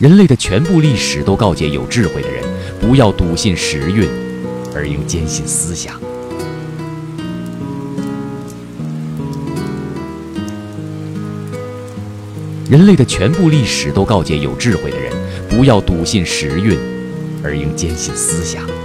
[0.00, 2.42] 人类的全部历史都告诫有智慧的人
[2.80, 4.08] 不要笃信时运
[4.74, 6.00] 而应坚信思想。
[12.70, 15.12] 人类的全部历史都告诫有智慧的人
[15.50, 16.78] 不要笃信时运
[17.44, 18.79] 而应坚信思想。